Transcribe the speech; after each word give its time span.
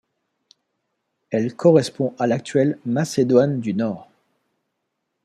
Elle 1.29 1.55
correspond 1.55 2.15
à 2.17 2.25
l'actuelle 2.25 2.79
Macédoine 2.87 3.59
du 3.59 3.75
Nord. 3.75 4.09